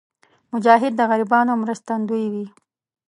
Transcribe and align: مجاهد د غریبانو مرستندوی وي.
مجاهد 0.51 0.93
د 0.97 1.01
غریبانو 1.11 1.53
مرستندوی 1.61 2.25
وي. 2.33 2.45